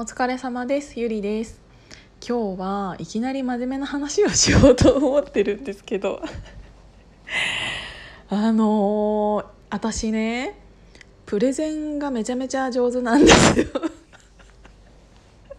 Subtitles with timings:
[0.00, 0.98] お疲れ様です。
[0.98, 1.60] ゆりです。
[2.26, 6.22] 今日はいきなり真面目な話をしようと思ってるんですけど。
[8.30, 10.58] あのー、私ね
[11.26, 13.66] プレゼンがめちゃめちゃ上手なんですよ。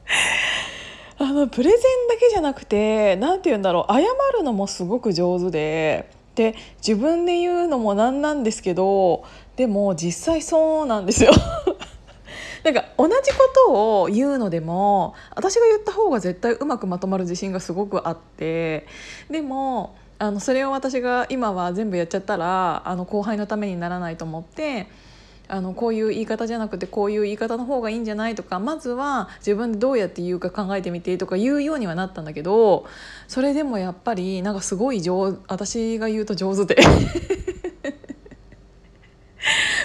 [1.19, 3.99] あのプレゼンだけじゃなくて何て言うんだろう謝
[4.35, 6.09] るのもすごく上手で。
[6.33, 9.25] で自分で言うのもなんなんですけど
[9.57, 11.31] でも実際そうなんですよ。
[12.63, 18.85] なんか同じことを言うのでも私が言った方が絶対うまくまとまる自信がすごくあって
[19.29, 24.87] でもあのそれを私が今は全部やっちゃったらあの後輩のためにならないと思って
[25.47, 32.85] あのこういう言い方じゃなくてこういう言い方の方がいいんじゃないとかまずは自分でどうやって言うか考えてみてとか言うようにはなったんだけど
[33.27, 36.81] それでもやっぱりなんかすごい上私が言うと上手で。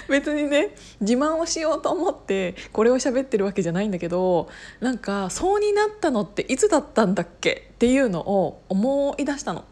[0.09, 4.47] 別にね自慢をしようと思ってこれを喋ってるわけじゃないんだけど
[4.79, 9.65] なんかそうになったのっていつだったんだっけっていうのを思い出したの。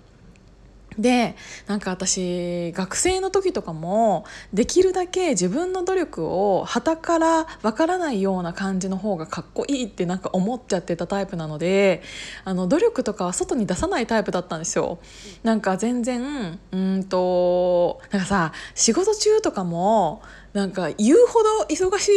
[0.98, 1.36] で
[1.68, 12.02] なんか私学生の時とかもできるだけ自分の努力を旗からわからないような感じの方がかっこいいってなんか思っちゃってたタイプなので
[12.44, 15.00] あの努力とかは外に出さないタイプだったんですよ。
[15.44, 20.22] なんか全然うんとなんかさ仕事中とかも
[20.54, 22.12] なんか言うほど忙し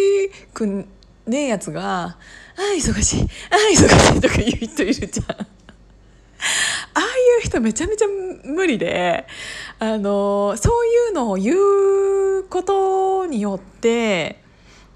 [0.55, 0.87] く
[1.27, 2.17] ねえやつが
[2.57, 3.29] 「ああ忙しいああ
[3.73, 5.38] 忙しい」とか言う人いるじゃん。
[7.59, 8.07] ああいう人めちゃめちゃ
[8.45, 9.27] 無理で
[9.79, 14.43] あのそういうのを言うことによって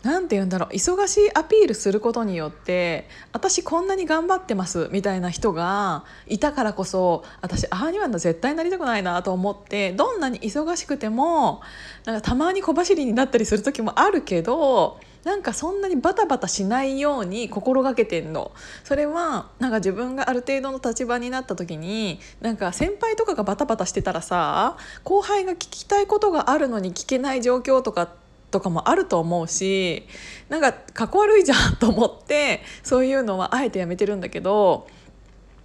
[0.02, 11.60] 何て言うんだろう忙しいアピールすることによって私こんなに頑張ってますみたいな人がいたからこそ私ああには絶対なりたくないなと思ってどんなに忙しくても
[12.04, 18.50] なんかたまに小走りになったりする時もあるけどなんかそんなにバタバタしないように心がけてんの
[18.82, 28.12] それはなんか自分がある程度の立場になった時になんか先輩とかがバタバタしてたらさ後輩が聞きたいことがあるのに聞けない状況とか
[28.50, 30.06] とかもあると思うし
[30.48, 34.88] なんかかっこ悪いじゃんと思ってそういうのはあえてやめてるんだけど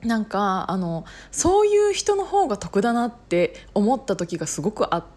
[0.04, 5.17] なんかあのそういう人の方が得だなって思った時がすごくあって。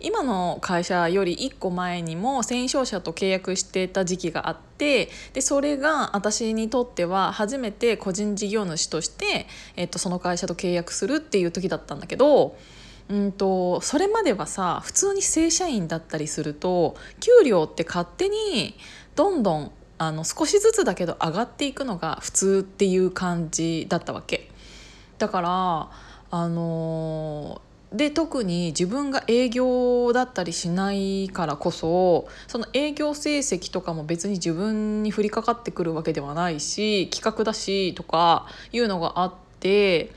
[0.00, 9.46] 今の会社より1個前にも戦勝者と契約してた時期があってでそれが私にとっては初めて個人事業主として、
[9.76, 12.56] えっと、その会社と契約するっていう時だったんだけど
[13.08, 18.76] うんとそれまではさ普通に正社員だったりすると給料って勝手に
[19.16, 24.50] どんどんあの少しずつだけど上がっていくのが普通っていう感じだったわけ。
[25.18, 25.90] だから
[26.30, 40.10] あので特に自分が営業だったりしないからこそその営業成績とかも別に自分に降りかかってくるわけではないし企画だしとかいうのがあって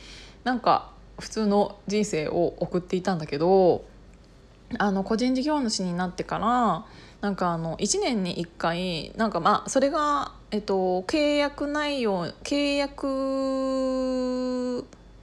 [0.44, 3.86] なんか普通の人生を送っていたんだけど
[4.80, 6.86] あの個人事業主になってから
[7.22, 13.08] なんかあの1年に1回なんかまあそれが、えっと、契約内容契約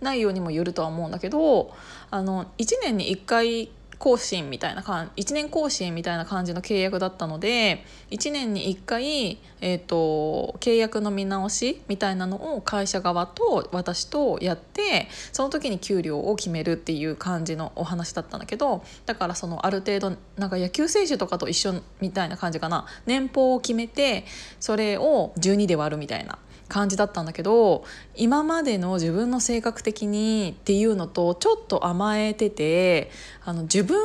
[0.05, 1.75] 内容にもよるとは思うんだけど
[2.11, 24.25] あの1年に1回更新みたいな感1年更新みたいな感じの契約だったので1年に1回、えーと、契約の見直しみたいなのを会社側と私とやってその時に給料を決めるっていう感じのお話だったんだけどだからそのある程度なんか野球選手とかと一緒みたいな感じかな年俸を決めて
[24.61, 26.39] それを12で割るみたいな。
[26.75, 27.85] 感じだったんだけど
[28.17, 33.13] 今までの自分の性格的にっていうのとちょっと甘えてて
[33.45, 33.97] あの自分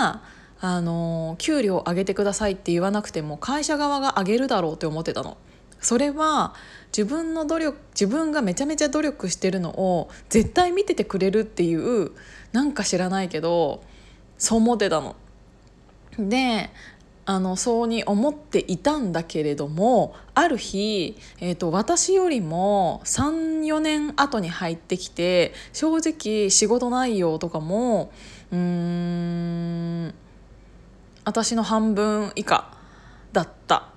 [0.00, 0.22] が
[0.58, 5.36] あの給料上げてくださいって言わなくても会社側が上げるだろうって思ってたの。
[5.80, 6.54] それは
[6.96, 12.12] 自分の努力自分がめちゃめちゃ努力してるのを絶対見ててくれるっていう
[12.52, 13.84] なんか知らないけど
[14.38, 15.14] そう思ってたの。
[16.18, 16.70] で
[17.30, 28.10] あのそうに思っていたんだけれどもある日、えーと、私よりも34年後に入ってきて正直仕事内容とかも
[28.50, 30.14] うーん
[31.26, 32.72] 私の半分以下
[33.34, 33.90] だった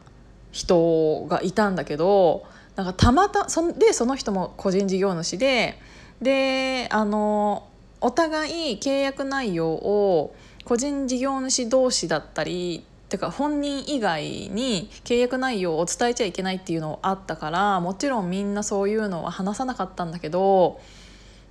[0.52, 2.44] 人がいたんだけど
[2.76, 5.80] なんかたまたそでその人も個人事業主で
[6.22, 7.66] であの
[8.02, 10.36] お互い契約内容を
[10.66, 20.80] 個人事業主同士だったりてか本人以外に契約内容を伝えちゃいけないっていうのあったからもちろんみんなそういうのは話さなかったんだけど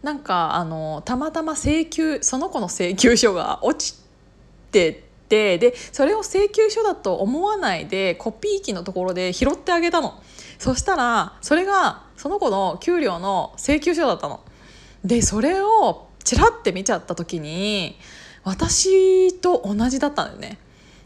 [0.02, 4.00] なんかあのたまたま請求その子の請求書が落ち
[4.72, 4.94] てっ
[5.28, 10.18] てでそれを請求書だと思わないでコピー機のところで拾ってあげたの。
[10.58, 14.40] そしたらそれがその子の給料の請求書だったの。
[15.04, 17.98] でそれをチラッて見ちゃった時に
[18.44, 20.58] 私と同じだったんだよね。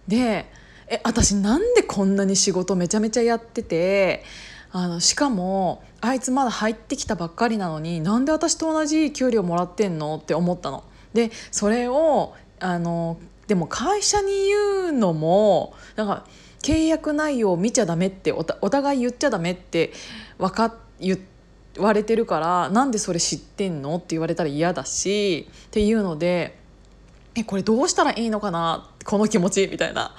[0.09, 0.51] で
[0.89, 4.25] え私なんでこんなに仕事めちゃめちゃやってて
[4.71, 10.85] あのしかもあいつまだ入ってきたばっかりなのになんで私と同じ給料もらってんのって思ったの。
[11.15, 16.27] でそれをあのでも会社に言うのもなんか
[16.61, 19.93] 契約内容を見ちゃダメってお互い言っちゃダメって
[20.39, 21.19] 分か言
[21.79, 26.59] われてるからなんでそれ知ってんのって言われたら嫌だしっていうので
[27.35, 30.15] えこれどうしたらいいのかなこの気持ちみたいな。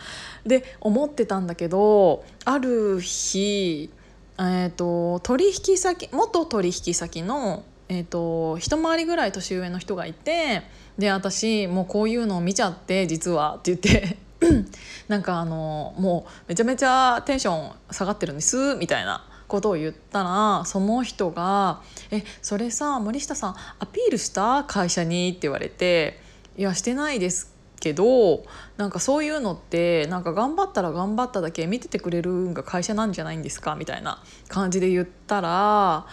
[0.46, 3.90] で思ってたんだけどある日、
[4.38, 10.62] えーと、取引先元取引先の、えーと、一回りぐらい年上の人がいて
[11.00, 14.18] で私もうこういうのを見ちゃって実はって言って。
[15.08, 26.20] なんかあのもうめちゃめちゃテンション下がってるんですみたいなことを言ったらその人が「えそれさ森下さんアピールした会社に」って言われて
[26.58, 27.55] 「いやしてないです
[27.86, 28.44] けど
[28.78, 33.76] なんかそういうのってなんか頑張ったら頑張っただけ見ててくれるんが会社なんじゃないんですか？
[33.76, 36.08] みたいな感じで言ったら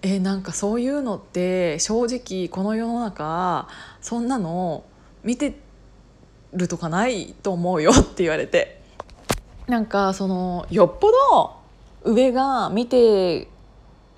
[0.00, 3.68] えなんかそういうのって正直この世の中
[4.00, 4.82] そんなの
[5.22, 5.56] 見て
[6.54, 8.80] るとかないと思うよ って言われて。
[9.66, 11.52] なんかそのよっぽど
[12.12, 13.46] 上が見て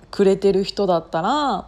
[0.09, 1.67] くれてる人だったら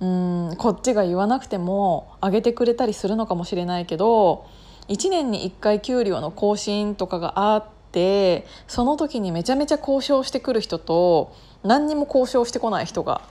[0.00, 4.46] うんこっちが言わなくても上げてくれたりするのかもしれないけど
[4.88, 11.34] 1年に1回給料の更新とかがあってその時にめちゃめちゃ交渉してくる人と
[11.64, 13.22] 何にも交渉してこない人が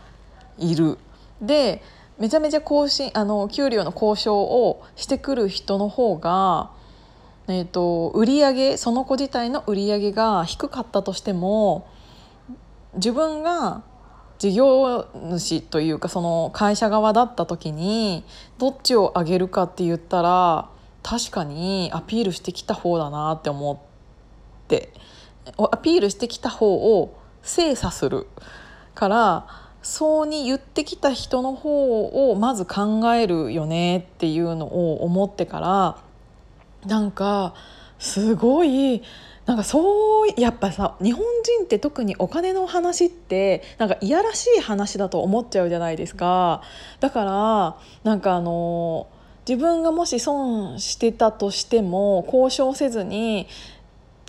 [0.57, 0.97] いる。
[1.41, 1.81] で
[2.17, 6.71] めちゃめちゃ更新あの給料の交渉をしてくる人の方が、
[7.47, 11.89] えーと、売上その子自体の売り上げが低かったとしても
[12.95, 13.83] 自分が
[14.37, 18.23] 事業主というかその会社側だった時に
[18.57, 20.69] どっちを上げるかって言ったら
[21.03, 24.91] 確かにアピールしてきた方だなって思って
[25.57, 28.27] アピールしてきた方を精査する
[28.95, 29.47] から
[29.81, 35.97] そうに言ってきた人の方をまず考えるよねっていうのを思ってから
[36.87, 37.53] なんか
[37.99, 39.03] すごい
[39.45, 46.61] なんかそうやっぱさ日本人って特にお金の話ってなんかいやらしい話だと思っちゃうじゃないですか。
[46.99, 49.07] だからなんかあの
[49.47, 53.47] 自分がもし損してたとしても交渉せずに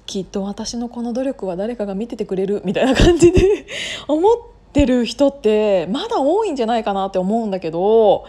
[0.05, 3.67] きっと私のこの努力は誰かが見ててくれるみたいな感じで
[4.07, 4.37] 思っ
[4.73, 8.27] てる人ってまだ多いんじゃないかなって思うんだけど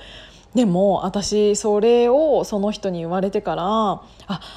[0.55, 4.03] でも私それをその人に言われてからあ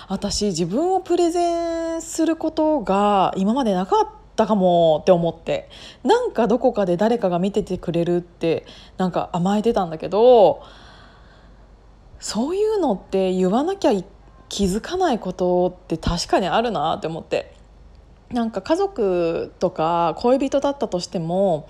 [0.08, 5.68] 私自分をプレゼンすることが今までなかったかもって思って
[6.04, 8.64] なんかどこかで誰かが見ててくれるって
[8.96, 10.62] なんか甘えてたんだけど
[12.18, 13.92] そういうのって言わなきゃ
[14.48, 17.54] 気づかないことって確かにあるなって思って
[18.30, 21.68] なんか家族とか恋人だったとしても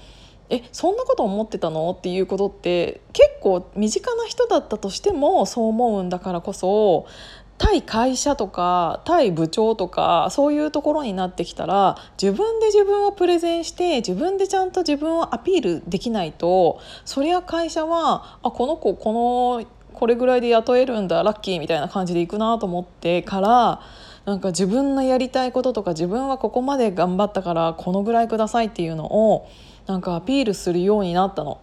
[0.50, 1.90] えそんなこと思ってたの？
[1.92, 7.06] っていうことって結構身近な人だったとしてもそう思うんだからこそ
[7.56, 23.82] 対会社とか対部長とかそういうところになってきたら自分で自分をプレゼンして自分でちゃんと自分をアピールできないとそりゃ会社はあこの子このこれぐらいで雇えるんだラッキーみたいな感じでいくなと思ってから
[24.24, 29.48] なんか自分のやりたいこととか自分はここまで頑張ったからこのぐらいくださいっていうのを
[29.90, 31.60] なんかアピールするようになったの。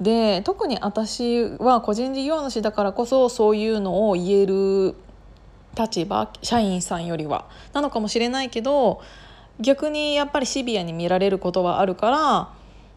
[0.00, 4.94] で特に私は個人事業主だからこそそういうのを言える
[5.76, 9.00] 立場社員さんよりはなのかもしれないけど
[9.58, 12.48] 逆にやっぱりシビアに見られることはあるから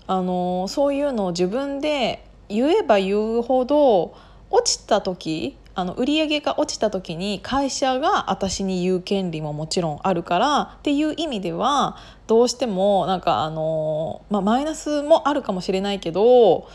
[0.07, 4.13] あのそういうのを自分で言えば言うほど
[4.49, 16.67] 落ちた時あの売り上げが落ちた時に会社が私に言う権利ももちろんあるからっていう意味ではどうしてもなんかあの、まあ、マイナスもあるかもしれないけど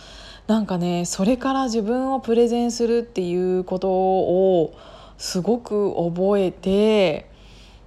[0.47, 4.75] なんかねそれから自分をプレゼンするっていうことを
[5.17, 7.31] すごく覚えて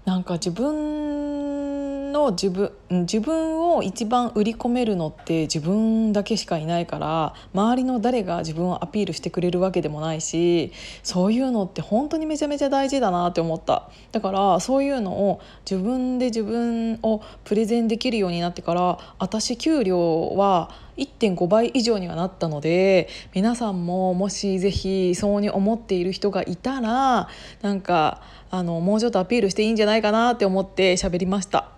[0.05, 1.46] なんか自分
[2.17, 10.71] の自分自分を一番売り込めるのって自分だけしかいないから周りの誰が自分をアピールしてくれるわけでもないし
[11.03, 13.89] そういうのって本当にめちゃめちゃ大事だなって思った。
[14.11, 27.29] だからそういうのを自分で自分をプレゼンできるようになってから私給料は1.5倍以上にはなったので皆さんももしぜひそうに思っている人がいたら
[27.61, 31.76] なんかあのもうちょっとアピールしていいんじゃないかなって思って喋りました。